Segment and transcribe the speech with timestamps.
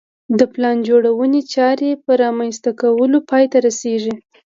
[0.39, 4.15] د پلان جوړونې چارې په رامنځته کولو پای ته رسېږي.